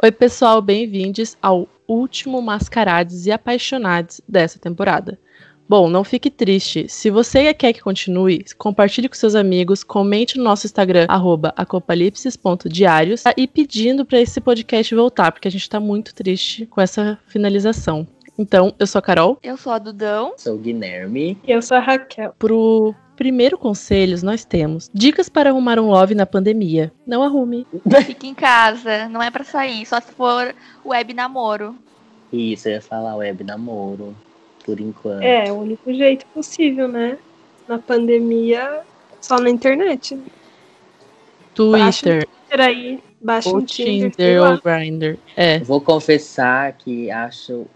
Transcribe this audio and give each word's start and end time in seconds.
Oi, 0.00 0.12
pessoal, 0.12 0.62
bem-vindos 0.62 1.36
ao 1.42 1.68
último 1.88 2.40
Mascarades 2.40 3.26
e 3.26 3.32
Apaixonados 3.32 4.20
dessa 4.28 4.56
temporada. 4.56 5.18
Bom, 5.68 5.90
não 5.90 6.04
fique 6.04 6.30
triste. 6.30 6.86
Se 6.88 7.10
você 7.10 7.52
quer 7.52 7.72
que 7.72 7.80
continue, 7.80 8.44
compartilhe 8.56 9.08
com 9.08 9.16
seus 9.16 9.34
amigos, 9.34 9.82
comente 9.82 10.38
no 10.38 10.44
nosso 10.44 10.66
Instagram, 10.66 11.06
acopalipsis.diários, 11.56 13.24
e 13.36 13.48
pedindo 13.48 14.06
para 14.06 14.20
esse 14.20 14.40
podcast 14.40 14.94
voltar, 14.94 15.32
porque 15.32 15.48
a 15.48 15.50
gente 15.50 15.68
tá 15.68 15.80
muito 15.80 16.14
triste 16.14 16.64
com 16.66 16.80
essa 16.80 17.18
finalização. 17.26 18.06
Então, 18.38 18.72
eu 18.78 18.86
sou 18.86 19.00
a 19.00 19.02
Carol. 19.02 19.36
Eu 19.42 19.56
sou 19.56 19.72
a 19.72 19.78
Dudão. 19.78 20.34
Sou 20.36 20.54
o 20.54 20.58
Guilherme. 20.58 21.36
E 21.44 21.50
eu 21.50 21.60
sou 21.60 21.76
a 21.76 21.80
Raquel. 21.80 22.32
Pro 22.38 22.94
primeiro 23.16 23.58
conselhos, 23.58 24.22
nós 24.22 24.44
temos 24.44 24.88
dicas 24.94 25.28
para 25.28 25.50
arrumar 25.50 25.76
um 25.80 25.90
love 25.90 26.14
na 26.14 26.24
pandemia. 26.24 26.92
Não 27.04 27.24
arrume. 27.24 27.66
Fique 28.06 28.28
em 28.28 28.34
casa, 28.34 29.08
não 29.08 29.20
é 29.20 29.28
para 29.28 29.42
sair, 29.42 29.84
só 29.84 30.00
se 30.00 30.12
for 30.12 30.54
web 30.86 31.12
namoro. 31.12 31.74
Isso, 32.32 32.68
eu 32.68 32.74
ia 32.74 32.80
falar 32.80 33.16
web 33.16 33.42
namoro, 33.42 34.14
por 34.64 34.78
enquanto. 34.78 35.22
É, 35.22 35.50
o 35.50 35.56
único 35.56 35.92
jeito 35.92 36.24
possível, 36.26 36.86
né? 36.86 37.18
Na 37.66 37.78
pandemia, 37.78 38.82
só 39.20 39.40
na 39.40 39.50
internet. 39.50 40.16
Twitter. 41.54 42.24
Baixa 42.24 42.62
um 42.62 42.62
aí, 42.62 43.02
baixa 43.20 43.48
ou 43.48 43.56
um 43.56 43.64
Tinder, 43.64 44.10
Tinder 44.12 44.42
ou 44.42 44.60
Grindr. 44.60 45.18
É. 45.34 45.58
Vou 45.58 45.80
confessar 45.80 46.72
que 46.74 47.10
acho 47.10 47.52
o 47.52 47.68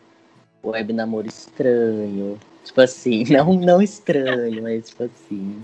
web 0.65 0.93
namoro 0.93 1.27
estranho. 1.27 2.39
Tipo 2.65 2.81
assim, 2.81 3.25
não, 3.33 3.53
não 3.55 3.83
estranho, 3.83 4.63
mas 4.63 4.89
tipo 4.91 5.05
assim. 5.05 5.63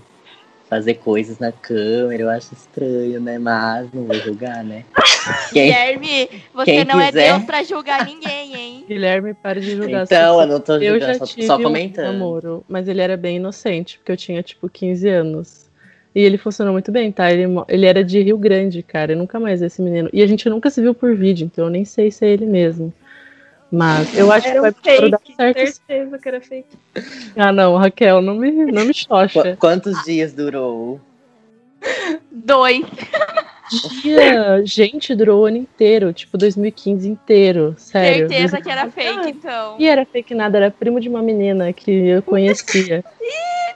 Fazer 0.69 0.93
coisas 0.95 1.39
na 1.39 1.51
câmera, 1.51 2.21
eu 2.21 2.29
acho 2.29 2.53
estranho, 2.53 3.19
né? 3.19 3.39
Mas 3.39 3.91
não 3.91 4.03
vou 4.03 4.15
julgar, 4.17 4.63
né? 4.63 4.85
Quem- 5.51 5.65
Guilherme, 5.71 6.29
você 6.53 6.83
não 6.83 6.99
é 7.01 7.07
quiser. 7.07 7.31
Deus 7.33 7.43
pra 7.43 7.63
julgar 7.63 8.05
ninguém, 8.05 8.55
hein? 8.55 8.85
Guilherme, 8.87 9.33
pare 9.33 9.61
de 9.61 9.71
julgar. 9.75 10.03
Então, 10.03 10.39
eu 10.39 10.45
não 10.47 10.59
tô 10.59 10.73
Eu 10.75 10.91
julgando, 10.91 11.13
já 11.13 11.17
só, 11.17 11.25
tive 11.25 11.47
só 11.47 11.57
um 11.57 11.63
comentando. 11.63 12.05
namoro, 12.05 12.63
mas 12.69 12.87
ele 12.87 13.01
era 13.01 13.17
bem 13.17 13.37
inocente, 13.37 13.97
porque 13.97 14.11
eu 14.11 14.17
tinha, 14.17 14.43
tipo, 14.43 14.69
15 14.69 15.09
anos. 15.09 15.65
E 16.13 16.21
ele 16.21 16.37
funcionou 16.37 16.71
muito 16.73 16.91
bem, 16.91 17.11
tá? 17.11 17.31
Ele, 17.31 17.45
ele 17.67 17.87
era 17.87 18.03
de 18.03 18.21
Rio 18.21 18.37
Grande, 18.37 18.83
cara. 18.83 19.13
Eu 19.13 19.17
nunca 19.17 19.39
mais 19.39 19.61
vi 19.61 19.65
esse 19.65 19.81
menino. 19.81 20.07
E 20.13 20.21
a 20.21 20.27
gente 20.27 20.47
nunca 20.49 20.69
se 20.69 20.79
viu 20.83 20.93
por 20.93 21.15
vídeo, 21.15 21.49
então 21.51 21.65
eu 21.65 21.71
nem 21.71 21.83
sei 21.83 22.11
se 22.11 22.23
é 22.25 22.29
ele 22.29 22.45
mesmo. 22.45 22.93
Mas 23.71 24.17
eu 24.17 24.31
acho 24.31 24.43
que 24.43 24.49
Era 24.49 24.61
vai 24.61 24.69
um 24.71 24.73
pro 24.73 25.09
dar 25.11 25.19
fake, 25.19 25.35
certo. 25.35 25.57
certeza 25.59 26.17
que 26.17 26.27
era 26.27 26.41
fake. 26.41 26.77
Ah, 27.37 27.51
não, 27.51 27.75
Raquel, 27.77 28.21
não 28.21 28.33
me, 28.35 28.51
não 28.51 28.83
me 28.85 28.93
Qu- 28.93 29.05
xoxa. 29.07 29.55
Quantos 29.59 30.03
dias 30.03 30.33
durou? 30.33 30.99
Dois. 32.31 32.83
Dia, 34.01 34.63
gente, 34.65 35.13
durou 35.13 35.43
o 35.43 35.45
ano 35.45 35.57
inteiro, 35.57 36.11
tipo 36.11 36.35
2015 36.37 37.07
inteiro, 37.07 37.75
sério. 37.77 38.27
Certeza 38.27 38.59
que 38.59 38.69
era 38.71 38.89
fake, 38.89 39.29
então. 39.29 39.75
E 39.77 39.87
era 39.87 40.03
fake 40.05 40.33
nada, 40.33 40.57
era 40.57 40.71
primo 40.71 40.99
de 40.99 41.07
uma 41.07 41.21
menina 41.21 41.71
que 41.71 41.91
eu 41.91 42.23
conhecia. 42.23 43.03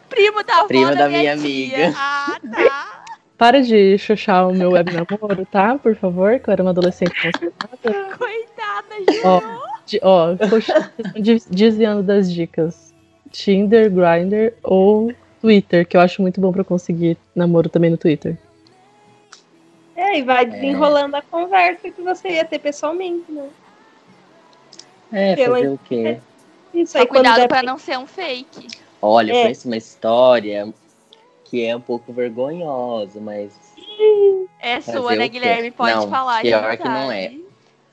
Primo 0.09 0.44
da 0.44 0.58
avó 0.58 0.67
Prima 0.67 0.95
da, 0.95 1.03
da 1.03 1.09
minha, 1.09 1.19
minha 1.19 1.33
amiga. 1.33 1.94
Ah, 1.95 2.39
tá. 2.52 3.03
Para 3.38 3.61
de 3.61 3.97
xoxar 3.99 4.47
o 4.47 4.53
meu 4.53 4.71
web 4.71 4.91
namoro, 4.91 5.45
tá? 5.52 5.77
Por 5.77 5.95
favor, 5.95 6.39
que 6.39 6.49
eu 6.49 6.52
era 6.53 6.61
uma 6.64 6.71
adolescente 6.71 7.11
conservada. 7.14 8.16
Coitada, 8.17 8.95
Ju. 9.11 9.21
Ó, 9.25 9.41
ó, 10.02 10.30
desviando 11.50 12.03
das 12.03 12.31
dicas. 12.31 12.94
Tinder, 13.31 13.89
Grindr 13.89 14.53
ou 14.64 15.12
Twitter, 15.42 15.88
que 15.88 15.98
eu 15.98 16.02
acho 16.02 16.22
muito 16.22 16.39
bom 16.39 16.52
pra 16.52 16.64
conseguir 16.64 17.17
namoro 17.36 17.67
também 17.67 17.89
no 17.89 17.98
Twitter. 17.98 18.38
É, 19.95 20.20
e 20.20 20.22
vai 20.22 20.45
desenrolando 20.45 21.16
a 21.16 21.22
conversa 21.22 21.89
que 21.89 22.02
você 22.02 22.30
ia 22.30 22.45
ter 22.45 22.59
pessoalmente, 22.59 23.31
né? 23.31 23.50
É, 25.11 25.36
Pela- 25.36 25.56
fazer 25.58 25.70
o 25.70 25.80
quê? 25.86 26.20
Isso 26.73 26.94
Só 26.94 27.00
aí, 27.00 27.06
quando 27.06 27.17
cuidado 27.26 27.39
der 27.42 27.48
pra 27.48 27.61
não 27.64 27.78
ser 27.78 27.98
um 27.98 28.08
fake. 28.08 28.67
Olha, 29.02 29.32
eu 29.32 29.36
É. 29.38 29.42
conheço 29.44 29.67
uma 29.67 29.77
história 29.77 30.73
que 31.45 31.64
é 31.65 31.76
um 31.76 31.82
pouco 31.82 32.11
vergonhosa, 32.11 33.20
mas 33.20 33.54
É 34.60 34.82
sua, 34.82 35.15
né? 35.15 35.27
Guilherme? 35.27 35.70
Pode 35.71 35.95
Não, 35.95 36.10
falar. 36.10 36.42
de 36.42 36.50
pior 36.50 36.77
que 36.77 36.83
não 36.83 37.11
é. 37.11 37.33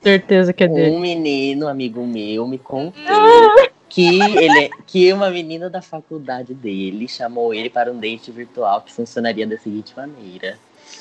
Certeza 0.01 0.51
que 0.53 0.63
é 0.63 0.67
dele. 0.67 0.95
um 0.95 0.99
menino, 0.99 1.67
amigo 1.67 2.05
meu, 2.05 2.47
me 2.47 2.57
contou 2.57 2.93
Ah! 3.07 3.69
que 3.87 4.19
ele 4.37 4.69
que 4.87 5.11
uma 5.13 5.29
menina 5.29 5.69
da 5.69 5.81
faculdade 5.81 6.53
dele 6.53 7.07
chamou 7.07 7.53
ele 7.53 7.69
para 7.69 7.91
um 7.91 7.99
date 7.99 8.31
virtual 8.31 8.81
que 8.81 8.91
funcionaria 8.91 9.45
da 9.45 9.57
seguinte 9.59 9.93
maneira: 9.95 10.57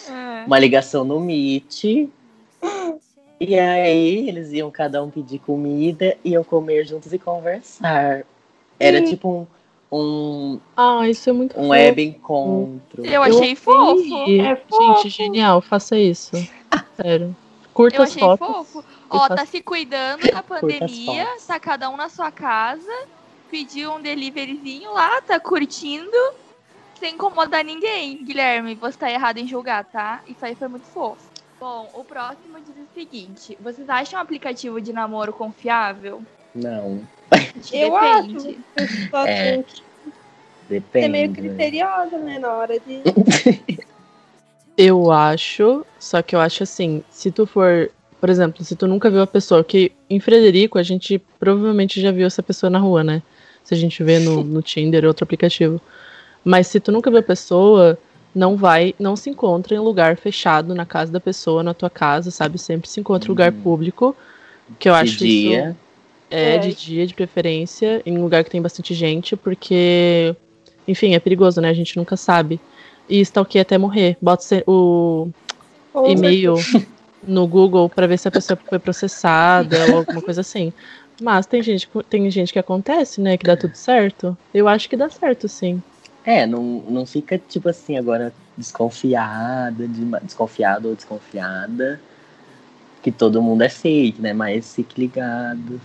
Ah. 0.08 0.44
uma 0.46 0.58
ligação 0.58 1.04
no 1.04 1.18
Meet. 1.20 2.08
E 3.42 3.58
aí 3.58 4.28
eles 4.28 4.52
iam 4.52 4.70
cada 4.70 5.02
um 5.02 5.08
pedir 5.08 5.38
comida, 5.38 6.14
iam 6.22 6.44
comer 6.44 6.84
juntos 6.86 7.10
e 7.12 7.18
conversar. 7.18 8.24
Era 8.78 9.00
Hum. 9.00 9.04
tipo 9.04 9.46
um, 9.90 9.96
um, 9.98 10.60
Ah, 10.76 11.08
isso 11.08 11.30
é 11.30 11.32
muito 11.32 11.52
um 11.52 11.62
fofo. 11.62 11.68
web 11.70 12.02
encontro. 12.02 13.06
Eu 13.06 13.22
achei 13.22 13.54
fofo. 13.56 14.28
E, 14.28 14.40
É 14.40 14.56
fofo. 14.56 15.02
Gente, 15.04 15.08
genial, 15.08 15.62
faça 15.62 15.96
isso. 15.98 16.32
Sério. 17.00 17.34
Curta 17.74 17.98
Eu 17.98 18.02
as 18.02 18.10
achei 18.10 18.20
fotos. 18.20 18.46
fofo. 18.46 18.84
Ó, 19.08 19.28
tá 19.28 19.46
se 19.46 19.60
cuidando 19.62 20.22
na 20.32 20.42
pandemia, 20.42 21.26
tá 21.46 21.58
cada 21.58 21.88
um 21.90 21.96
na 21.96 22.08
sua 22.08 22.30
casa, 22.30 22.92
pediu 23.50 23.92
um 23.92 24.00
deliveryzinho 24.00 24.92
lá, 24.92 25.20
tá 25.22 25.38
curtindo, 25.40 26.16
sem 26.98 27.14
incomodar 27.14 27.64
ninguém. 27.64 28.22
Guilherme, 28.24 28.74
você 28.74 28.98
tá 28.98 29.10
errado 29.10 29.38
em 29.38 29.46
julgar, 29.46 29.84
tá? 29.84 30.20
Isso 30.26 30.44
aí 30.44 30.54
foi 30.54 30.68
muito 30.68 30.86
fofo. 30.86 31.30
Bom, 31.60 31.90
o 31.94 32.04
próximo 32.04 32.58
diz 32.60 32.74
o 32.74 32.94
seguinte: 32.94 33.56
vocês 33.60 33.88
acham 33.88 34.18
um 34.18 34.22
aplicativo 34.22 34.80
de 34.80 34.92
namoro 34.92 35.32
confiável? 35.32 36.22
Não, 36.54 37.00
Eu 37.72 37.92
Depende. 37.92 38.58
acho. 38.76 39.10
Só 39.10 39.26
É. 39.26 39.62
depende. 40.68 41.04
ser 41.04 41.08
meio 41.08 41.28
né? 41.28 41.34
criteriosa, 41.34 42.18
né? 42.18 42.38
Na 42.38 42.52
hora 42.54 42.80
de. 42.80 43.02
Eu 44.82 45.10
acho, 45.10 45.84
só 45.98 46.22
que 46.22 46.34
eu 46.34 46.40
acho 46.40 46.62
assim, 46.62 47.02
se 47.10 47.30
tu 47.30 47.44
for, 47.44 47.90
por 48.18 48.30
exemplo, 48.30 48.64
se 48.64 48.74
tu 48.74 48.86
nunca 48.86 49.10
viu 49.10 49.20
a 49.20 49.26
pessoa, 49.26 49.62
que 49.62 49.92
em 50.08 50.18
Frederico 50.18 50.78
a 50.78 50.82
gente 50.82 51.18
provavelmente 51.38 52.00
já 52.00 52.10
viu 52.10 52.26
essa 52.26 52.42
pessoa 52.42 52.70
na 52.70 52.78
rua, 52.78 53.04
né? 53.04 53.22
Se 53.62 53.74
a 53.74 53.76
gente 53.76 54.02
vê 54.02 54.18
no, 54.18 54.42
no 54.42 54.62
Tinder 54.62 55.04
ou 55.04 55.08
outro 55.08 55.24
aplicativo. 55.24 55.78
Mas 56.42 56.66
se 56.68 56.80
tu 56.80 56.90
nunca 56.90 57.10
viu 57.10 57.20
a 57.20 57.22
pessoa, 57.22 57.98
não 58.34 58.56
vai, 58.56 58.94
não 58.98 59.14
se 59.16 59.28
encontra 59.28 59.74
em 59.74 59.78
lugar 59.78 60.16
fechado 60.16 60.74
na 60.74 60.86
casa 60.86 61.12
da 61.12 61.20
pessoa, 61.20 61.62
na 61.62 61.74
tua 61.74 61.90
casa, 61.90 62.30
sabe? 62.30 62.58
Sempre 62.58 62.88
se 62.88 63.00
encontra 63.00 63.28
em 63.28 63.32
lugar 63.32 63.52
Uhum. 63.52 63.62
público, 63.62 64.16
que 64.78 64.88
eu 64.88 64.94
De 64.94 65.00
acho 65.00 65.12
isso 65.12 65.24
dia. 65.24 65.76
é, 66.30 66.54
É. 66.54 66.58
de 66.58 66.74
dia, 66.74 67.06
de 67.06 67.12
preferência, 67.12 68.00
em 68.06 68.16
um 68.16 68.22
lugar 68.22 68.42
que 68.44 68.50
tem 68.50 68.62
bastante 68.62 68.94
gente, 68.94 69.36
porque, 69.36 70.34
enfim, 70.86 71.14
é 71.14 71.20
perigoso, 71.20 71.60
né? 71.60 71.68
A 71.68 71.74
gente 71.74 71.96
nunca 71.96 72.16
sabe. 72.16 72.60
E 73.08 73.20
stalkeia 73.20 73.62
até 73.62 73.76
morrer. 73.76 74.16
Bota 74.20 74.62
o 74.66 75.28
e-mail 76.06 76.54
no 77.26 77.46
Google 77.46 77.88
pra 77.88 78.06
ver 78.06 78.18
se 78.18 78.28
a 78.28 78.30
pessoa 78.30 78.58
foi 78.68 78.78
processada 78.78 79.90
ou 79.90 79.98
alguma 79.98 80.22
coisa 80.22 80.40
assim. 80.40 80.72
Mas 81.20 81.46
tem 81.46 81.62
gente, 81.62 81.88
tem 82.08 82.30
gente 82.30 82.52
que 82.52 82.58
acontece, 82.58 83.20
né? 83.20 83.36
Que 83.36 83.44
dá 83.44 83.56
tudo 83.56 83.74
certo. 83.74 84.36
Eu 84.54 84.66
acho 84.66 84.88
que 84.88 84.96
dá 84.96 85.10
certo, 85.10 85.48
sim. 85.48 85.82
É, 86.24 86.46
não, 86.46 86.62
não 86.88 87.06
fica 87.06 87.38
tipo 87.38 87.68
assim 87.68 87.96
agora 87.96 88.32
desconfiada, 88.56 89.86
de, 89.88 90.04
desconfiado 90.22 90.88
ou 90.88 90.94
desconfiada 90.94 92.00
que 93.02 93.10
todo 93.10 93.42
mundo 93.42 93.62
é 93.62 93.68
fake, 93.68 94.20
né? 94.20 94.32
Mas 94.32 94.74
fique 94.74 95.00
ligado. 95.00 95.80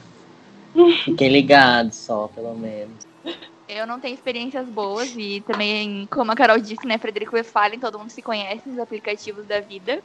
Fiquem 1.04 1.30
ligados 1.30 1.96
só, 1.96 2.28
pelo 2.28 2.54
menos. 2.56 3.06
Eu 3.68 3.88
não 3.88 4.00
tenho 4.00 4.14
experiências 4.14 4.70
boas 4.70 5.10
e 5.18 5.42
também, 5.42 6.06
como 6.08 6.32
a 6.32 6.36
Carol 6.36 6.60
disse, 6.60 6.86
né, 6.86 6.98
Frederico 6.98 7.36
Westphalen, 7.36 7.80
todo 7.80 7.98
mundo 7.98 8.12
se 8.12 8.22
conhece 8.22 8.70
nos 8.70 8.80
aplicativos 8.80 9.46
da 9.46 9.60
vida. 9.60 10.02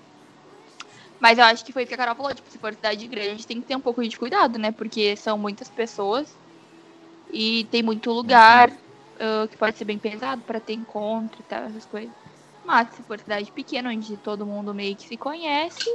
Mas 1.20 1.38
eu 1.38 1.44
acho 1.44 1.64
que 1.64 1.73
foi 1.73 1.82
isso 1.82 1.90
que 1.90 1.94
a 1.94 1.99
Carol 1.99 2.17
falou, 2.17 2.35
tipo, 2.35 2.50
se 2.50 2.58
for 2.58 2.73
cidade 2.73 3.06
grande, 3.06 3.46
tem 3.46 3.61
que 3.61 3.67
ter 3.67 3.76
um 3.76 3.81
pouco 3.81 4.02
de 4.02 4.17
cuidado, 4.17 4.58
né? 4.58 4.73
Porque 4.73 5.14
são 5.17 5.37
muitas 5.37 5.69
pessoas 5.69 6.35
e 7.31 7.64
tem 7.64 7.82
muito 7.82 8.11
lugar 8.11 8.70
ah, 9.20 9.46
que 9.46 9.56
pode 9.58 9.76
ser 9.76 9.85
bem 9.85 9.99
pesado 9.99 10.40
para 10.43 10.58
ter 10.58 10.73
encontro 10.73 11.40
e 11.40 11.44
tal, 11.44 11.64
essas 11.64 11.85
coisas. 11.85 12.11
Mas 12.64 12.88
se 12.94 13.02
for 13.02 13.19
cidade 13.19 13.52
pequena, 13.52 13.90
onde 13.90 14.17
todo 14.17 14.46
mundo 14.46 14.73
meio 14.73 14.96
que 14.96 15.06
se 15.06 15.17
conhece, 15.19 15.90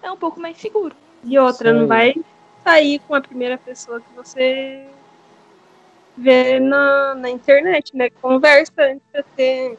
é 0.00 0.10
um 0.10 0.16
pouco 0.16 0.40
mais 0.40 0.56
seguro. 0.58 0.94
E 1.24 1.36
outra, 1.38 1.70
Isso 1.70 1.78
não 1.78 1.88
vai 1.88 2.14
sair 2.62 3.00
com 3.00 3.14
a 3.16 3.20
primeira 3.20 3.58
pessoa 3.58 4.00
que 4.00 4.14
você 4.14 4.97
vê 6.18 6.58
na, 6.60 7.14
na 7.14 7.30
internet, 7.30 7.96
né? 7.96 8.08
Conversa 8.10 8.72
antes 8.78 9.02
pra 9.12 9.22
ter 9.36 9.78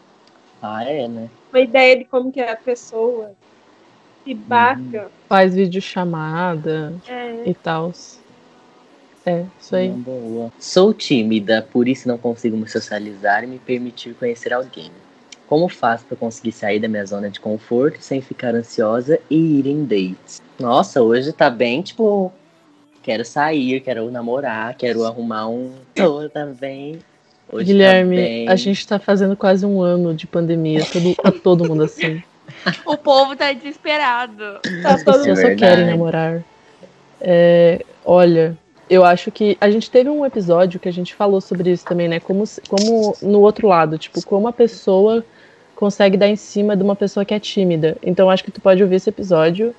Ah, 0.62 0.84
é, 0.84 1.08
né? 1.08 1.30
uma 1.52 1.60
ideia 1.60 1.98
de 1.98 2.06
como 2.06 2.32
que 2.32 2.40
é 2.40 2.52
a 2.52 2.56
pessoa. 2.56 3.32
Se 4.24 4.34
baixa. 4.34 5.10
Faz 5.28 5.56
videochamada 5.56 6.94
É. 7.08 7.50
e 7.50 7.54
tal. 7.54 7.92
É, 9.26 9.46
isso 9.60 9.76
aí. 9.76 9.90
Boa. 9.90 10.52
Sou 10.60 10.94
tímida, 10.94 11.68
por 11.72 11.88
isso 11.88 12.08
não 12.08 12.18
consigo 12.18 12.58
me 12.58 12.68
socializar 12.68 13.44
e 13.44 13.48
me 13.48 13.60
permitir 13.60 14.14
conhecer 14.16 14.54
alguém. 14.54 14.92
Como 15.48 15.68
faço 15.68 16.06
para 16.06 16.16
conseguir 16.16 16.52
sair 16.52 16.80
da 16.80 16.88
minha 16.88 17.06
zona 17.06 17.30
de 17.30 17.40
conforto 17.40 18.02
sem 18.02 18.22
ficar 18.22 18.54
ansiosa 18.54 19.20
e 19.30 19.60
ir 19.60 19.66
em 19.68 19.84
dates? 19.84 20.42
Nossa, 20.60 21.02
hoje 21.02 21.34
tá 21.34 21.50
bem, 21.50 21.82
tipo, 21.82 22.32
quero 23.10 23.26
sair, 23.26 23.80
quero 23.80 24.12
namorar, 24.12 24.76
quero 24.76 25.04
arrumar 25.04 25.48
um. 25.48 25.72
Tô 25.96 26.30
também. 26.30 27.00
Hoje 27.52 27.66
Guilherme, 27.66 28.16
tá 28.16 28.22
bem. 28.22 28.48
a 28.48 28.56
gente 28.56 28.88
tá 28.88 29.00
fazendo 29.00 29.36
quase 29.36 29.66
um 29.66 29.82
ano 29.82 30.14
de 30.14 30.28
pandemia, 30.28 30.86
todo, 30.86 31.16
tá 31.16 31.32
todo 31.32 31.68
mundo 31.68 31.84
assim. 31.86 32.22
O 32.86 32.96
povo 32.96 33.36
tá 33.36 33.52
desesperado. 33.52 34.60
Tá 34.84 34.94
As 34.94 35.04
todo 35.04 35.18
pessoas 35.26 35.40
É 35.40 35.50
só 35.50 35.56
querem 35.56 35.88
namorar. 35.88 36.44
É, 37.20 37.84
olha, 38.06 38.56
eu 38.88 39.04
acho 39.04 39.32
que 39.32 39.58
a 39.60 39.72
gente 39.72 39.90
teve 39.90 40.08
um 40.08 40.24
episódio 40.24 40.80
que 40.80 40.88
a 40.88 40.94
gente 40.94 41.16
falou 41.16 41.42
sobre 41.42 41.72
isso 41.72 41.86
também, 41.86 42.08
né? 42.08 42.20
Como, 42.20 42.44
como 42.70 43.16
no 43.24 43.42
outro 43.42 43.68
lado, 43.68 43.98
tipo, 43.98 44.24
como 44.24 44.48
a 44.48 44.54
pessoa 44.54 45.26
consegue 45.76 46.16
dar 46.16 46.28
em 46.28 46.36
cima 46.36 46.78
de 46.78 46.84
uma 46.84 46.96
pessoa 46.96 47.26
que 47.26 47.34
é 47.34 47.40
tímida. 47.40 47.98
Então 48.04 48.28
eu 48.28 48.30
acho 48.30 48.44
que 48.44 48.52
tu 48.52 48.62
pode 48.62 48.84
ouvir 48.84 48.98
esse 48.98 49.10
episódio. 49.10 49.74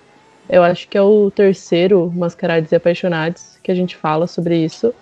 Eu 0.50 0.64
acho 0.64 0.88
que 0.88 0.98
é 0.98 1.02
o 1.02 1.30
terceiro 1.30 2.12
Mascarados 2.14 2.72
e 2.72 2.74
Apaixonados 2.76 3.56
que 3.62 3.70
a 3.70 3.74
gente 3.74 3.96
fala 3.96 4.26
sobre 4.26 4.56
isso. 4.56 4.92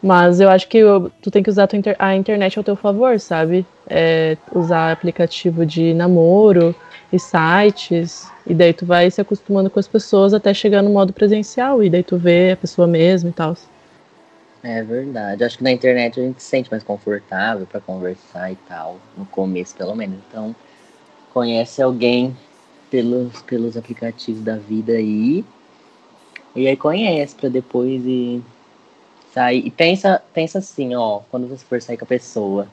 Mas 0.00 0.38
eu 0.40 0.48
acho 0.48 0.68
que 0.68 0.78
eu- 0.78 1.10
tu 1.20 1.30
tem 1.30 1.42
que 1.42 1.50
usar 1.50 1.68
a, 1.72 1.76
inter- 1.76 1.96
a 1.98 2.14
internet 2.14 2.56
ao 2.56 2.62
teu 2.62 2.76
favor, 2.76 3.18
sabe? 3.18 3.66
É, 3.88 4.36
usar 4.54 4.92
aplicativo 4.92 5.66
de 5.66 5.92
namoro 5.92 6.74
e 7.12 7.18
sites. 7.18 8.30
E 8.46 8.54
daí 8.54 8.72
tu 8.72 8.86
vai 8.86 9.10
se 9.10 9.20
acostumando 9.20 9.68
com 9.68 9.80
as 9.80 9.88
pessoas 9.88 10.32
até 10.32 10.54
chegar 10.54 10.82
no 10.82 10.90
modo 10.90 11.12
presencial. 11.12 11.82
E 11.82 11.90
daí 11.90 12.04
tu 12.04 12.16
vê 12.16 12.52
a 12.52 12.56
pessoa 12.56 12.86
mesmo 12.86 13.30
e 13.30 13.32
tal. 13.32 13.56
É 14.62 14.82
verdade. 14.82 15.42
Acho 15.42 15.58
que 15.58 15.64
na 15.64 15.72
internet 15.72 16.20
a 16.20 16.22
gente 16.22 16.40
se 16.42 16.48
sente 16.48 16.70
mais 16.70 16.84
confortável 16.84 17.66
para 17.66 17.80
conversar 17.80 18.52
e 18.52 18.56
tal. 18.68 18.98
No 19.18 19.24
começo, 19.26 19.74
pelo 19.74 19.96
menos. 19.96 20.18
Então, 20.28 20.54
conhece 21.32 21.82
alguém 21.82 22.36
pelos, 22.96 23.42
pelos 23.42 23.76
aplicativos 23.76 24.42
da 24.42 24.56
vida 24.56 24.92
aí. 24.92 25.44
E 26.54 26.66
aí 26.66 26.76
conhece 26.78 27.34
para 27.34 27.50
depois 27.50 28.02
ir 28.06 28.42
sair. 29.34 29.66
E 29.66 29.70
pensa, 29.70 30.22
pensa 30.32 30.60
assim, 30.60 30.94
ó, 30.94 31.20
quando 31.30 31.46
você 31.46 31.62
for 31.62 31.82
sair 31.82 31.98
com 31.98 32.06
a 32.06 32.08
pessoa. 32.08 32.66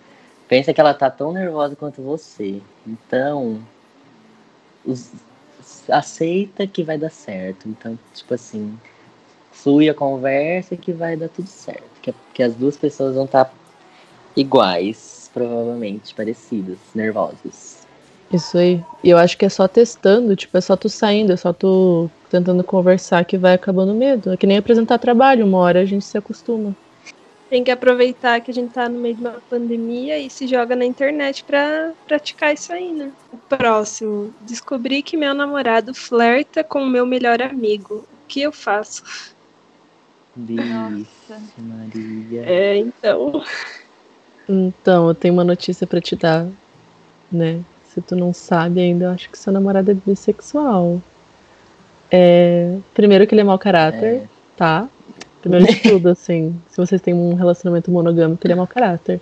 Pensa 0.48 0.74
que 0.74 0.80
ela 0.80 0.94
tá 0.94 1.12
tão 1.12 1.34
nervosa 1.34 1.76
quanto 1.76 2.02
você. 2.02 2.62
Então, 2.88 3.60
os- 4.86 5.12
aceita 5.90 6.66
que 6.66 6.84
vai 6.84 6.98
dar 6.98 7.10
certo. 7.12 7.68
Então, 7.68 8.00
tipo 8.14 8.34
assim, 8.34 8.78
flui 9.52 9.90
a 9.90 9.94
conversa 9.94 10.78
que 10.78 10.94
vai 10.94 11.18
dar 11.18 11.28
tudo 11.28 11.48
certo. 11.50 12.00
Que, 12.02 12.14
que 12.34 12.44
as 12.44 12.56
duas 12.56 12.78
pessoas 12.78 13.16
vão 13.16 13.26
estar 13.26 13.54
iguais, 14.38 15.30
provavelmente, 15.34 16.16
parecidas, 16.16 16.80
nervosas. 16.96 17.83
Isso 18.32 18.58
aí. 18.58 18.82
E 19.04 19.10
eu 19.10 19.18
acho 19.18 19.38
que 19.38 19.46
é 19.46 19.50
só 19.50 19.68
testando, 19.68 20.36
tipo, 20.36 20.58
é 20.58 20.62
só 20.62 20.76
tu 20.76 20.90
saindo, 20.90 21.34
é 21.34 21.38
só 21.38 21.54
tu 21.54 22.10
tentando 22.30 22.64
conversar 22.64 23.24
que 23.26 23.38
vai 23.38 23.54
acabando 23.54 23.92
o 23.92 23.96
medo. 23.96 24.32
É 24.32 24.38
que 24.38 24.48
nem 24.48 24.58
apresentar 24.58 24.98
trabalho, 24.98 25.46
uma 25.46 25.60
hora 25.60 25.82
a 25.82 25.86
gente 25.86 26.06
se 26.06 26.18
acostuma. 26.18 26.76
Tem 27.50 27.64
que 27.64 27.70
aproveitar 27.70 28.42
que 28.42 28.50
a 28.50 28.54
gente 28.54 28.74
tá 28.74 28.90
no 28.90 29.00
meio 29.00 29.14
de 29.14 29.22
uma 29.22 29.36
pandemia 29.48 30.18
e 30.18 30.28
se 30.28 30.48
joga 30.48 30.76
na 30.76 30.86
internet 30.86 31.44
pra 31.44 31.92
praticar 32.08 32.52
isso 32.52 32.74
aí, 32.74 32.92
né? 32.92 33.12
O 33.32 33.38
próximo. 33.56 34.34
Descobri 34.42 35.04
que 35.04 35.16
meu 35.16 35.36
namorado 35.36 35.94
flerta 35.94 36.64
com 36.64 36.82
o 36.82 36.90
meu 36.90 37.06
melhor 37.06 37.40
amigo. 37.44 37.98
O 38.12 38.28
que 38.28 38.42
eu 38.42 38.52
faço? 38.52 39.04
Nossa. 40.36 41.40
Maria. 41.60 42.42
É, 42.44 42.78
então. 42.78 43.44
Então, 44.50 45.08
eu 45.08 45.14
tenho 45.14 45.36
uma 45.36 45.44
notícia 45.44 45.86
pra 45.86 46.02
te 46.02 46.16
dar, 46.16 46.48
né? 47.32 47.64
Se 47.94 48.02
tu 48.02 48.16
não 48.16 48.34
sabe 48.34 48.80
ainda, 48.82 49.06
eu 49.06 49.12
acho 49.12 49.30
que 49.30 49.38
seu 49.38 49.54
namorado 49.54 49.92
é 49.92 49.94
bissexual. 49.94 51.00
É, 52.12 52.76
primeiro 52.94 53.26
que 53.28 53.34
ele 53.34 53.42
é 53.42 53.44
mau 53.44 53.58
caráter, 53.60 54.16
É. 54.16 54.22
tá? 54.56 54.88
Primeiro 55.42 55.66
de 55.68 55.76
tudo, 55.82 56.10
assim, 56.10 56.56
se 56.70 56.78
vocês 56.78 57.02
têm 57.02 57.14
um 57.14 57.34
relacionamento 57.34 57.92
monogâmico, 57.92 58.46
ele 58.46 58.54
é 58.54 58.56
mau 58.56 58.68
caráter. 58.68 59.20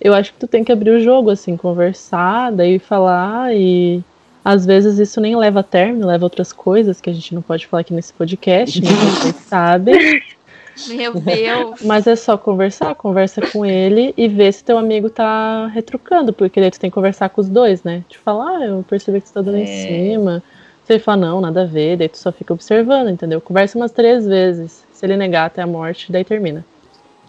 Eu 0.00 0.12
acho 0.12 0.32
que 0.32 0.38
tu 0.38 0.46
tem 0.46 0.62
que 0.62 0.70
abrir 0.70 0.90
o 0.90 1.00
jogo, 1.00 1.30
assim, 1.30 1.56
conversar, 1.56 2.52
daí 2.52 2.78
falar 2.78 3.54
e 3.54 4.02
às 4.44 4.66
vezes 4.66 4.98
isso 4.98 5.20
nem 5.20 5.34
leva 5.36 5.60
a 5.60 5.62
término, 5.62 6.06
leva 6.06 6.24
a 6.24 6.26
outras 6.26 6.52
coisas 6.52 7.00
que 7.00 7.08
a 7.08 7.12
gente 7.14 7.34
não 7.34 7.40
pode 7.40 7.66
falar 7.66 7.80
aqui 7.80 7.94
nesse 7.94 8.12
podcast, 8.12 8.80
mas 8.82 8.92
vocês 8.92 9.36
sabem. 9.46 10.20
Meu 10.88 11.14
Deus. 11.14 11.80
Mas 11.82 12.06
é 12.06 12.16
só 12.16 12.36
conversar, 12.36 12.94
conversa 12.94 13.40
com 13.50 13.64
ele 13.64 14.12
e 14.16 14.28
ver 14.28 14.52
se 14.52 14.64
teu 14.64 14.76
amigo 14.76 15.08
tá 15.08 15.68
retrucando, 15.68 16.32
porque 16.32 16.60
daí 16.60 16.70
tu 16.70 16.80
tem 16.80 16.90
que 16.90 16.94
conversar 16.94 17.28
com 17.28 17.40
os 17.40 17.48
dois, 17.48 17.82
né? 17.82 18.04
Te 18.08 18.18
falar, 18.18 18.58
ah, 18.58 18.64
eu 18.66 18.84
percebi 18.88 19.20
que 19.20 19.28
você 19.28 19.34
tá 19.34 19.42
dando 19.42 19.58
em 19.58 19.62
É. 19.62 19.66
cima. 19.66 20.42
Se 20.84 20.92
ele 20.92 21.00
falar, 21.00 21.16
não, 21.18 21.40
nada 21.40 21.62
a 21.62 21.66
ver, 21.66 21.96
daí 21.96 22.08
tu 22.08 22.18
só 22.18 22.30
fica 22.30 22.52
observando, 22.52 23.08
entendeu? 23.08 23.40
Conversa 23.40 23.78
umas 23.78 23.92
três 23.92 24.26
vezes. 24.26 24.84
Se 24.92 25.06
ele 25.06 25.16
negar 25.16 25.46
até 25.46 25.62
a 25.62 25.66
morte, 25.66 26.12
daí 26.12 26.24
termina. 26.24 26.64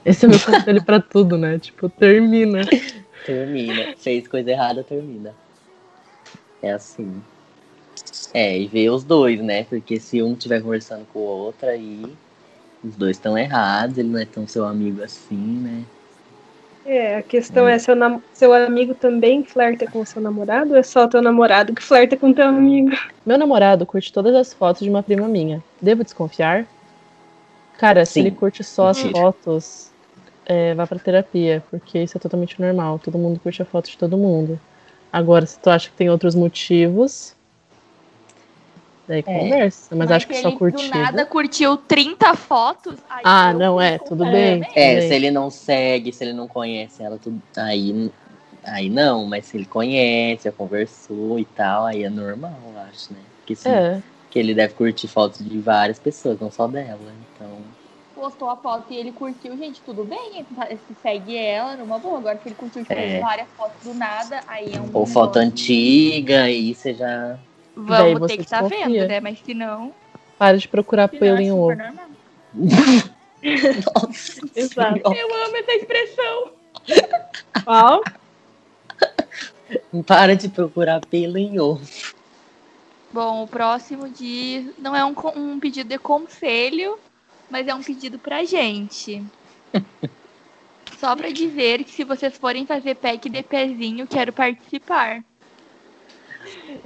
Esse 0.04 0.26
é 0.26 0.28
o 0.28 0.32
meu 0.32 0.40
conselho 0.44 0.84
pra 0.84 1.00
tudo, 1.00 1.38
né? 1.38 1.58
Tipo, 1.60 1.88
termina. 1.88 2.62
Termina. 3.26 3.88
Fez 3.98 4.28
coisa 4.28 4.52
errada, 4.52 4.84
termina. 4.84 5.34
É 6.62 6.72
assim. 6.72 7.22
É, 8.34 8.60
e 8.60 8.68
ver 8.68 8.90
os 8.90 9.04
dois, 9.04 9.40
né? 9.42 9.64
Porque 9.64 10.00
se 10.00 10.22
um 10.22 10.34
estiver 10.34 10.62
conversando 10.62 11.06
com 11.14 11.20
o 11.20 11.24
outro, 11.24 11.70
aí 11.70 12.06
os 12.88 12.96
dois 12.96 13.18
estão 13.18 13.38
errados, 13.38 13.98
ele 13.98 14.10
não 14.10 14.20
é 14.20 14.26
tão 14.26 14.48
seu 14.48 14.66
amigo 14.66 15.04
assim, 15.04 15.36
né? 15.36 15.84
É, 16.86 17.18
a 17.18 17.24
questão 17.24 17.68
é, 17.68 17.80
seu, 17.80 17.96
nam- 17.96 18.22
seu 18.32 18.54
amigo 18.54 18.94
também 18.94 19.44
flerta 19.44 19.88
com 19.88 20.02
o 20.02 20.06
seu 20.06 20.22
namorado 20.22 20.72
ou 20.72 20.78
é 20.78 20.84
só 20.84 21.08
teu 21.08 21.20
namorado 21.22 21.74
que 21.74 21.82
flerta 21.82 22.16
com 22.16 22.32
teu 22.32 22.48
amigo? 22.48 22.92
Meu 23.26 23.40
namorado 23.40 23.86
curte 23.88 24.14
todas 24.14 24.36
as 24.36 24.54
fotos 24.54 24.84
de 24.84 24.90
uma 24.90 25.02
prima 25.02 25.28
minha. 25.28 25.64
Devo 25.82 26.04
desconfiar? 26.04 26.68
Cara, 27.80 28.06
se 28.06 28.14
Sim. 28.14 28.20
ele 28.22 28.32
curte 28.32 28.64
só 28.64 28.90
as 28.90 28.98
Mentira. 28.98 29.20
fotos, 29.20 29.90
é, 30.46 30.76
vá 30.76 30.86
pra 30.86 31.00
terapia, 31.00 31.64
porque 31.72 32.04
isso 32.04 32.18
é 32.18 32.20
totalmente 32.20 32.62
normal. 32.62 33.00
Todo 33.00 33.18
mundo 33.18 33.40
curte 33.40 33.62
a 33.64 33.66
foto 33.66 33.90
de 33.90 33.98
todo 33.98 34.16
mundo. 34.16 34.60
Agora, 35.12 35.46
se 35.46 35.58
tu 35.60 35.70
acha 35.70 35.90
que 35.90 35.96
tem 35.96 36.10
outros 36.10 36.36
motivos, 36.36 37.34
daí 39.08 39.24
conversa. 39.24 39.96
Mas, 39.96 40.12
acho 40.12 40.28
que 40.28 40.34
se 40.36 40.42
só 40.42 40.50
do 40.52 40.90
nada 40.90 41.26
curtiu 41.26 41.78
30 41.78 42.34
fotos. 42.36 42.96
aí 43.10 43.22
Ah, 43.24 43.54
não, 43.54 43.80
é, 43.80 43.94
fico 43.94 44.10
tudo 44.10 44.26
com 44.26 44.32
bem. 44.32 44.66
É, 44.76 45.02
se 45.02 45.14
ele 45.14 45.32
não 45.32 45.50
segue, 45.50 46.12
se 46.12 46.24
ele 46.24 46.34
não 46.34 46.48
conhece 46.48 47.04
ela, 47.04 47.18
tudo, 47.18 47.42
aí, 47.58 48.12
aí 48.64 48.90
não, 48.90 49.26
mas 49.26 49.46
se 49.46 49.58
ele 49.58 49.66
conhece, 49.66 50.46
já 50.46 50.52
conversou 50.52 51.40
e 51.40 51.46
tal, 51.46 51.86
aí 51.86 52.04
é 52.04 52.10
normal, 52.10 52.54
eu 52.74 52.80
acho, 52.82 53.14
né? 53.14 53.20
Porque, 53.40 53.56
sim, 53.56 53.70
É, 53.70 54.02
que 54.32 54.40
ele 54.40 54.54
deve 54.54 54.74
curtir 54.74 55.08
fotos 55.08 55.48
de 55.48 55.60
várias 55.60 56.00
pessoas, 56.00 56.40
não 56.40 56.52
só 56.52 56.68
dela, 56.68 57.00
então... 57.36 57.50
Postou 58.16 58.50
a 58.50 58.56
foto 58.56 58.94
e 58.94 58.96
ele 58.96 59.12
curtiu, 59.12 59.58
gente, 59.58 59.82
tudo 59.82 60.06
bem. 60.06 60.38
ele 60.38 60.48
tá- 60.56 60.68
Se 60.68 60.96
segue 61.04 61.36
ela, 61.36 61.76
numa 61.76 62.00
boa. 62.00 62.18
Agora, 62.18 62.40
se 62.42 62.48
ele 62.48 62.56
curtiu 62.56 62.82
tipo, 62.82 62.94
É. 62.94 63.20
várias 63.20 63.48
fotos 63.58 63.76
do 63.84 63.94
nada, 63.94 64.40
aí 64.48 64.74
é 64.74 64.80
um. 64.80 64.90
Ou 64.94 65.06
foto 65.06 65.38
antiga, 65.38 66.44
aí 66.44 66.74
você 66.74 66.94
já... 66.94 67.38
Vamos 67.76 68.28
ter 68.28 68.38
que 68.38 68.44
estar 68.44 68.64
desconfia. 68.64 68.88
vendo, 68.88 69.08
né? 69.08 69.20
Mas 69.20 69.40
se 69.40 69.54
não. 69.54 69.94
para 70.38 70.58
de 70.58 70.68
procurar 70.68 71.08
pelo 71.08 71.38
é 71.38 71.44
em 71.44 71.52
super 71.52 71.54
ovo. 71.54 71.78
Nossa 73.96 74.42
Exato. 74.56 74.94
Senhora. 74.94 75.20
Eu 75.20 75.46
amo 75.46 75.58
essa 75.58 75.72
expressão. 75.74 76.52
Qual? 77.64 78.02
Para 80.06 80.36
de 80.36 80.50
procurar 80.50 81.02
pelo 81.06 81.38
em 81.38 81.60
ovo. 81.60 81.86
Bom, 83.12 83.44
o 83.44 83.48
próximo 83.48 84.10
diz. 84.10 84.72
Não 84.78 84.96
é 84.96 85.04
um, 85.06 85.14
um 85.36 85.60
pedido 85.60 85.90
de 85.90 85.98
conselho, 85.98 86.98
mas 87.50 87.68
é 87.68 87.76
um 87.76 87.84
pedido 87.84 88.18
pra 88.18 88.44
gente. 88.44 89.24
Só 91.00 91.16
pra 91.16 91.30
dizer 91.30 91.84
que 91.84 91.92
se 91.92 92.04
vocês 92.04 92.38
forem 92.38 92.66
fazer 92.66 92.96
pack 92.96 93.30
de 93.30 93.44
pezinho, 93.44 94.08
quero 94.08 94.32
participar. 94.32 95.24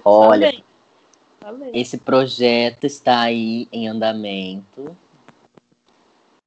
Olha, 0.03 0.63
Esse 1.73 1.97
projeto 1.97 2.85
está 2.85 3.21
aí 3.21 3.67
em 3.71 3.87
andamento 3.87 4.95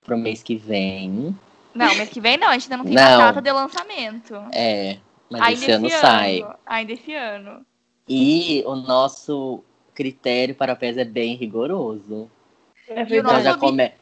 pro 0.04 0.16
mês 0.16 0.42
que 0.42 0.56
vem. 0.56 1.37
Não, 1.75 1.94
mês 1.94 2.09
que 2.11 2.21
vem 2.21 2.37
não, 2.37 2.49
a 2.49 2.52
gente 2.54 2.64
ainda 2.64 2.76
não 2.76 2.85
tem 2.85 2.94
Não. 2.94 3.02
uma 3.02 3.32
data 3.32 3.40
de 3.40 3.52
lançamento. 3.52 4.35
É, 4.52 4.99
mas 5.30 5.42
ainda 5.42 5.52
esse 5.52 5.71
ano 5.71 5.90
sai. 5.90 6.47
Ainda 6.66 6.92
esse 6.92 7.14
ano. 7.14 7.64
E 8.09 8.62
o 8.66 8.75
nosso 8.75 9.62
critério 9.94 10.54
para 10.54 10.76
pés 10.76 10.97
é 10.99 11.04
bem 11.04 11.35
rigoroso. 11.35 12.30
É 12.88 13.02
E 13.02 13.18
o 13.18 13.21
Então 13.21 13.42
já, 13.42 13.56
come... 13.56 13.92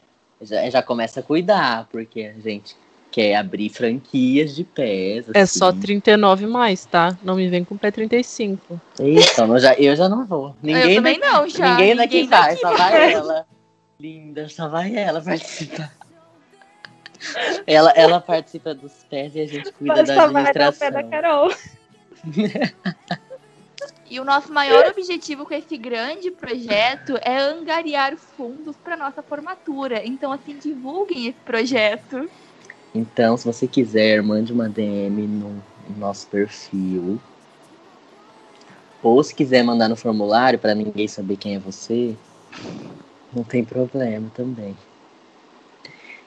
já, 0.41 0.69
já 0.69 0.83
começa 0.83 1.19
a 1.19 1.23
cuidar, 1.23 1.87
porque 1.91 2.23
a 2.23 2.39
gente 2.39 2.75
quer 3.11 3.35
abrir 3.35 3.69
franquias 3.69 4.55
de 4.55 4.63
pés. 4.63 5.25
É 5.33 5.41
assim. 5.41 5.59
só 5.59 5.71
39 5.71 6.47
mais, 6.47 6.85
tá? 6.85 7.17
Não 7.21 7.35
me 7.35 7.47
vem 7.49 7.63
com 7.63 7.77
pé 7.77 7.91
35. 7.91 8.79
Então, 8.99 9.45
não, 9.47 9.59
já, 9.59 9.73
eu 9.73 9.95
já 9.95 10.07
não 10.07 10.25
vou. 10.25 10.55
Ninguém 10.63 10.91
eu 10.91 10.95
também 10.95 11.19
daqui, 11.19 11.33
não, 11.33 11.49
já. 11.49 11.69
ninguém 11.71 11.95
daqui 11.95 12.27
vai, 12.27 12.49
daqui 12.49 12.61
só 12.61 12.75
vai 12.75 13.13
ela. 13.13 13.45
Linda, 13.99 14.49
só 14.49 14.67
vai 14.69 14.95
ela 14.95 15.21
participar. 15.21 15.91
Ela, 17.67 17.91
ela 17.91 18.19
participa 18.19 18.73
dos 18.73 19.03
pés 19.09 19.35
e 19.35 19.41
a 19.41 19.47
gente 19.47 19.71
cuida 19.73 19.97
Mas 19.97 20.07
da 20.07 20.15
só 20.15 20.27
vai 20.31 20.51
dar 20.51 20.61
o 20.65 20.69
administração. 20.69 20.79
pé 20.79 20.91
da 20.91 21.03
Carol. 21.03 21.51
E 24.09 24.19
o 24.19 24.25
nosso 24.25 24.51
maior 24.51 24.87
objetivo 24.87 25.45
com 25.45 25.53
esse 25.53 25.77
grande 25.77 26.31
projeto 26.31 27.17
é 27.21 27.37
angariar 27.37 28.17
fundos 28.17 28.75
para 28.75 28.97
nossa 28.97 29.23
formatura. 29.23 30.05
Então, 30.05 30.33
assim, 30.33 30.57
divulguem 30.57 31.27
esse 31.27 31.39
projeto. 31.45 32.29
Então, 32.93 33.37
se 33.37 33.45
você 33.45 33.67
quiser, 33.67 34.21
mande 34.21 34.51
uma 34.51 34.67
DM 34.67 35.27
no 35.27 35.63
nosso 35.97 36.27
perfil. 36.27 37.19
Ou 39.01 39.23
se 39.23 39.33
quiser 39.33 39.63
mandar 39.63 39.87
no 39.87 39.95
formulário 39.95 40.59
para 40.59 40.75
ninguém 40.75 41.07
saber 41.07 41.37
quem 41.37 41.55
é 41.55 41.59
você, 41.59 42.15
não 43.33 43.43
tem 43.43 43.63
problema 43.63 44.29
também. 44.35 44.75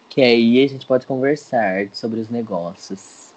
Que 0.09 0.23
aí 0.23 0.65
a 0.65 0.69
gente 0.69 0.87
pode 0.87 1.07
conversar 1.07 1.89
sobre 1.93 2.19
os 2.21 2.29
negócios. 2.29 3.35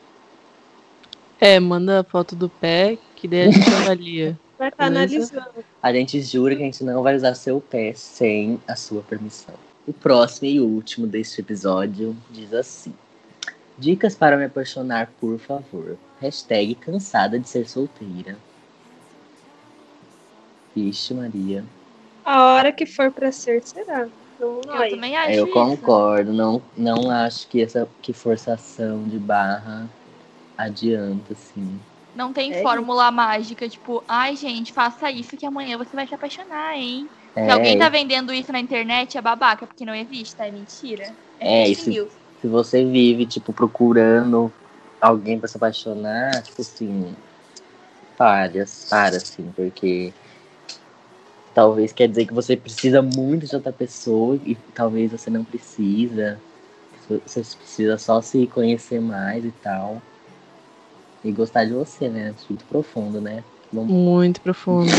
É, 1.40 1.60
manda 1.60 2.00
a 2.00 2.04
foto 2.04 2.36
do 2.36 2.50
pé, 2.50 2.98
que 3.16 3.28
daí 3.28 3.48
a 3.48 3.52
gente 3.52 3.70
avalia. 3.76 4.40
Vai 4.58 4.70
estar 4.70 4.90
Beleza. 4.90 5.16
analisando. 5.16 5.66
A 5.84 5.94
gente 5.94 6.22
jura 6.22 6.56
que 6.56 6.62
a 6.64 6.66
gente 6.66 6.84
não 6.84 7.04
vai 7.04 7.16
usar 7.16 7.36
seu 7.36 7.62
pé 7.62 7.94
sem 7.94 8.60
a 8.68 8.76
sua 8.76 9.04
permissão. 9.04 9.54
O 9.86 9.94
próximo 9.94 10.48
e 10.48 10.60
último 10.60 11.06
deste 11.06 11.42
episódio 11.42 12.16
diz 12.32 12.54
assim: 12.54 12.94
Dicas 13.78 14.16
para 14.16 14.38
me 14.38 14.46
apaixonar, 14.46 15.12
por 15.20 15.38
favor. 15.40 15.98
Hashtag 16.20 16.76
cansada 16.76 17.40
de 17.40 17.48
ser 17.48 17.68
solteira. 17.68 18.36
Vixe, 20.76 21.14
Maria. 21.14 21.64
A 22.24 22.54
hora 22.54 22.72
que 22.72 22.86
for 22.86 23.12
pra 23.12 23.32
ser, 23.32 23.62
será. 23.64 24.08
Não, 24.40 24.62
Eu 24.84 24.90
também 24.90 25.16
acho 25.16 25.32
Eu 25.32 25.46
isso. 25.46 25.54
concordo. 25.54 26.34
Não, 26.34 26.62
não 26.78 27.10
acho 27.10 27.48
que 27.48 27.62
essa 27.62 27.88
que 28.02 28.14
forçação 28.14 29.04
de 29.04 29.18
barra 29.18 29.88
adianta, 30.58 31.34
assim. 31.34 31.80
Não 32.16 32.34
tem 32.34 32.52
É 32.52 32.62
fórmula 32.64 33.12
mágica, 33.12 33.70
tipo, 33.70 34.04
ai, 34.08 34.36
gente, 34.36 34.74
faça 34.74 35.12
isso 35.12 35.38
que 35.38 35.46
amanhã 35.46 35.78
você 35.78 35.96
vai 35.96 36.08
se 36.08 36.16
apaixonar, 36.16 36.76
hein? 36.76 37.08
Se 37.34 37.40
É, 37.42 37.52
alguém 37.52 37.78
tá 37.78 37.90
vendendo 37.90 38.34
isso 38.34 38.52
na 38.52 38.60
internet, 38.60 39.18
é 39.18 39.22
babaca, 39.22 39.68
porque 39.68 39.86
não 39.86 39.94
existe, 39.94 40.36
tá? 40.36 40.48
É 40.48 40.52
mentira. 40.52 41.04
É, 41.40 41.66
fake 41.66 41.72
isso- 41.82 41.90
news. 41.90 42.27
Se 42.42 42.48
você 42.48 42.84
vive, 42.86 43.26
tipo, 43.26 43.52
procurando 43.54 44.52
alguém 45.02 45.40
pra 45.40 45.48
se 45.48 45.58
apaixonar, 45.58 46.42
tipo 46.44 46.62
assim, 46.62 47.16
para, 48.18 48.52
para, 48.90 49.18
assim, 49.18 49.52
porque 49.56 50.14
talvez 51.54 51.92
quer 51.92 52.08
dizer 52.08 52.26
que 52.26 52.34
você 52.34 52.56
precisa 52.56 53.02
muito 53.02 53.46
de 53.48 53.56
outra 53.56 53.72
pessoa 53.74 54.40
e 54.46 54.56
talvez 54.74 55.12
você 55.12 55.30
não 55.30 55.44
precisa. 55.44 56.40
Você 57.10 57.42
precisa 57.58 57.98
só 57.98 58.22
se 58.22 58.46
conhecer 58.48 59.00
mais 59.00 59.44
e 59.46 59.52
tal. 59.52 60.02
E 61.24 61.32
gostar 61.32 61.66
de 61.66 61.74
você, 61.74 62.10
né? 62.10 62.34
Muito 62.50 62.66
profundo, 62.66 63.20
né? 63.20 63.44
Vamos- 63.72 63.92
Muito 63.92 64.42
profundo. 64.42 64.92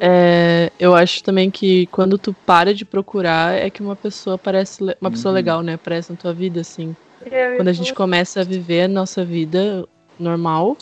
É, 0.00 0.49
eu 0.78 0.94
acho 0.94 1.22
também 1.22 1.50
que 1.50 1.86
quando 1.88 2.18
tu 2.18 2.32
para 2.46 2.72
de 2.74 2.84
procurar 2.84 3.54
é 3.54 3.70
que 3.70 3.82
uma 3.82 3.96
pessoa 3.96 4.36
parece 4.38 4.82
uma 5.00 5.10
pessoa 5.10 5.30
Uhum. 5.32 5.36
legal, 5.36 5.62
né? 5.62 5.74
Aparece 5.74 6.10
na 6.10 6.16
tua 6.16 6.32
vida, 6.32 6.60
assim. 6.60 6.94
Eu- 7.24 7.56
Quando 7.56 7.68
a 7.68 7.72
gente 7.72 7.92
começa 7.94 8.40
a 8.40 8.44
viver 8.44 8.82
a 8.82 8.88
nossa 8.88 9.24
vida 9.24 9.86
normal, 10.18 10.76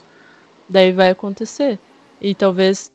daí 0.69 0.93
vai 0.93 1.11
acontecer. 1.11 1.79
E 2.21 2.35
talvez 2.35 2.91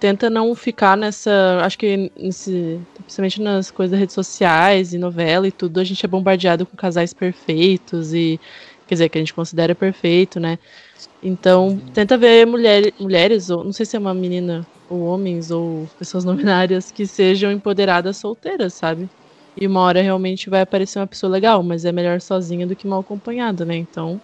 tenta 0.00 0.28
não 0.28 0.54
ficar 0.54 0.96
nessa. 0.96 1.60
Acho 1.62 1.78
que 1.78 2.10
nesse, 2.16 2.80
principalmente 2.94 3.40
nas 3.40 3.70
coisas 3.70 3.92
das 3.92 4.00
redes 4.00 4.14
sociais 4.14 4.92
e 4.92 4.98
novela 4.98 5.46
e 5.46 5.52
tudo, 5.52 5.78
a 5.80 5.84
gente 5.84 6.04
é 6.04 6.08
bombardeado 6.08 6.66
com 6.66 6.76
casais 6.76 7.12
perfeitos 7.12 8.12
e 8.12 8.38
quer 8.88 8.94
dizer 8.96 9.08
que 9.08 9.18
a 9.18 9.20
gente 9.20 9.32
considera 9.34 9.74
perfeito, 9.74 10.38
né? 10.40 10.58
Então 11.22 11.78
tenta 11.94 12.18
ver 12.18 12.46
mulher, 12.46 12.92
mulheres 12.98 13.48
ou 13.50 13.62
não 13.64 13.72
sei 13.72 13.86
se 13.86 13.96
é 13.96 13.98
uma 13.98 14.12
menina 14.14 14.66
ou 14.92 15.02
homens 15.02 15.50
ou 15.50 15.88
pessoas 15.98 16.24
não 16.24 16.36
binárias 16.36 16.90
que 16.90 17.06
sejam 17.06 17.50
empoderadas 17.50 18.16
solteiras, 18.16 18.74
sabe? 18.74 19.08
E 19.56 19.66
uma 19.66 19.80
hora 19.80 20.02
realmente 20.02 20.48
vai 20.48 20.60
aparecer 20.60 20.98
uma 20.98 21.06
pessoa 21.06 21.30
legal, 21.30 21.62
mas 21.62 21.84
é 21.84 21.92
melhor 21.92 22.20
sozinha 22.20 22.66
do 22.66 22.76
que 22.76 22.86
mal 22.86 23.00
acompanhada, 23.00 23.64
né? 23.64 23.76
Então, 23.76 24.20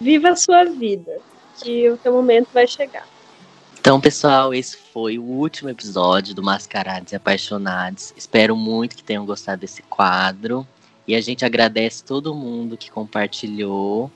Viva 0.00 0.30
a 0.30 0.36
sua 0.36 0.64
vida, 0.64 1.18
que 1.62 1.88
o 1.88 1.96
teu 1.96 2.12
momento 2.12 2.48
vai 2.52 2.66
chegar. 2.66 3.06
Então, 3.80 4.00
pessoal, 4.00 4.52
esse 4.52 4.76
foi 4.76 5.18
o 5.18 5.22
último 5.22 5.70
episódio 5.70 6.34
do 6.34 6.42
Mascarados 6.42 7.12
e 7.12 7.16
Apaixonados. 7.16 8.12
Espero 8.16 8.54
muito 8.54 8.96
que 8.96 9.02
tenham 9.02 9.24
gostado 9.24 9.60
desse 9.60 9.82
quadro. 9.82 10.66
E 11.06 11.14
a 11.14 11.20
gente 11.20 11.44
agradece 11.44 12.04
todo 12.04 12.34
mundo 12.34 12.76
que 12.76 12.90
compartilhou, 12.90 14.10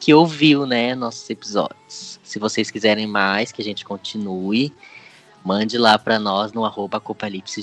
que 0.00 0.12
ouviu, 0.12 0.66
né, 0.66 0.94
nossos 0.94 1.28
episódios. 1.30 2.18
Se 2.24 2.38
vocês 2.38 2.70
quiserem 2.70 3.06
mais, 3.06 3.52
que 3.52 3.60
a 3.60 3.64
gente 3.64 3.84
continue, 3.84 4.72
Mande 5.44 5.76
lá 5.76 5.98
para 5.98 6.18
nós 6.18 6.52
no 6.52 6.64
arroba 6.64 6.98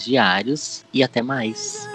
Diários 0.04 0.86
e 0.94 1.04
até 1.04 1.22
mais. 1.24 1.90